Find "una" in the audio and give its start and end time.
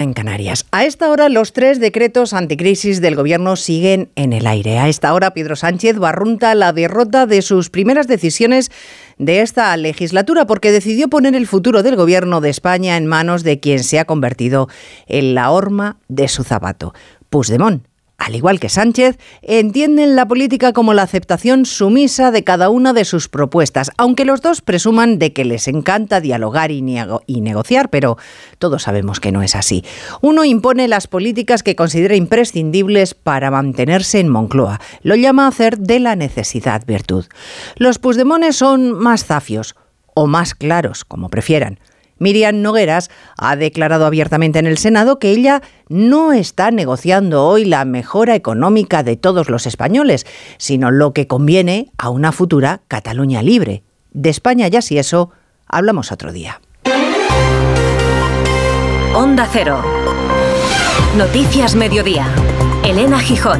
22.68-22.92, 52.10-52.30